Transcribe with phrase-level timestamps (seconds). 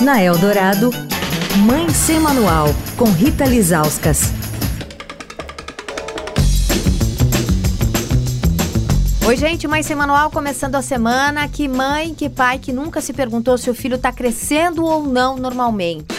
[0.00, 0.90] Na Eldorado,
[1.64, 4.32] Mãe Sem Manual, com Rita Lizauskas.
[9.24, 11.48] Oi, gente, Mãe Sem Manual começando a semana.
[11.48, 15.36] Que mãe, que pai que nunca se perguntou se o filho está crescendo ou não
[15.36, 16.14] normalmente.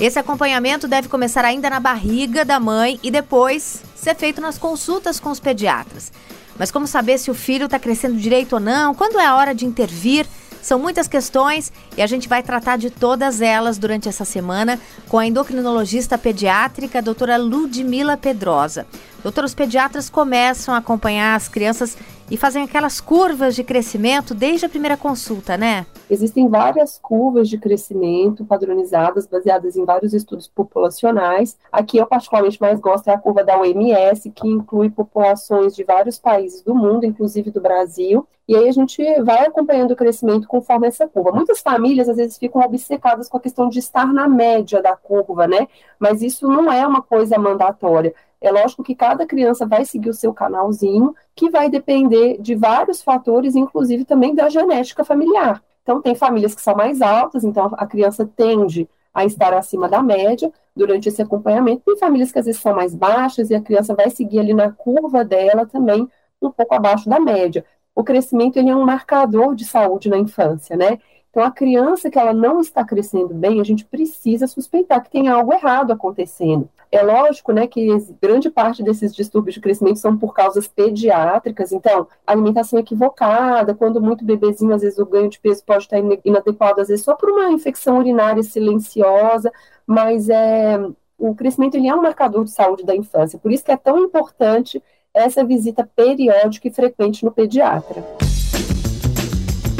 [0.00, 5.20] Esse acompanhamento deve começar ainda na barriga da mãe e depois ser feito nas consultas
[5.20, 6.10] com os pediatras.
[6.58, 8.94] Mas como saber se o filho está crescendo direito ou não?
[8.94, 10.26] Quando é a hora de intervir?
[10.64, 15.18] São muitas questões e a gente vai tratar de todas elas durante essa semana com
[15.18, 18.86] a endocrinologista pediátrica, doutora Ludmila Pedrosa.
[19.22, 21.98] Doutor, os pediatras começam a acompanhar as crianças
[22.30, 25.86] e fazem aquelas curvas de crescimento desde a primeira consulta, né?
[26.10, 31.56] Existem várias curvas de crescimento padronizadas, baseadas em vários estudos populacionais.
[31.72, 36.18] Aqui eu particularmente mais gosto é a curva da OMS, que inclui populações de vários
[36.18, 38.26] países do mundo, inclusive do Brasil.
[38.46, 41.32] E aí a gente vai acompanhando o crescimento conforme essa curva.
[41.32, 45.46] Muitas famílias às vezes ficam obcecadas com a questão de estar na média da curva,
[45.46, 45.66] né?
[45.98, 48.14] Mas isso não é uma coisa mandatória.
[48.44, 53.00] É lógico que cada criança vai seguir o seu canalzinho, que vai depender de vários
[53.00, 55.62] fatores, inclusive também da genética familiar.
[55.82, 60.02] Então, tem famílias que são mais altas, então a criança tende a estar acima da
[60.02, 61.82] média durante esse acompanhamento.
[61.86, 64.70] Tem famílias que às vezes são mais baixas e a criança vai seguir ali na
[64.70, 66.06] curva dela também
[66.42, 67.64] um pouco abaixo da média.
[67.94, 70.98] O crescimento ele é um marcador de saúde na infância, né?
[71.30, 75.28] Então, a criança que ela não está crescendo bem, a gente precisa suspeitar que tem
[75.28, 76.68] algo errado acontecendo.
[76.94, 77.88] É lógico, né, que
[78.22, 84.24] grande parte desses distúrbios de crescimento são por causas pediátricas, então, alimentação equivocada, quando muito
[84.24, 87.50] bebezinho, às vezes o ganho de peso pode estar inadequado, às vezes só por uma
[87.50, 89.52] infecção urinária silenciosa,
[89.84, 90.78] mas é,
[91.18, 93.98] o crescimento ele é um marcador de saúde da infância, por isso que é tão
[93.98, 94.80] importante
[95.12, 98.04] essa visita periódica e frequente no pediatra.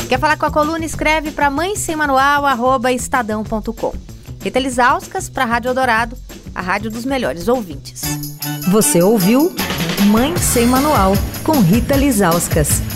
[0.08, 0.84] Quer falar com a coluna?
[0.84, 3.92] Escreve para mãe sem manual, arroba estadão.com.
[4.42, 6.16] Rita Lisauskas para Rádio Eldorado,
[6.54, 8.02] a rádio dos melhores ouvintes.
[8.70, 9.54] Você ouviu
[10.10, 12.93] Mãe Sem Manual, com Rita Lisauskas.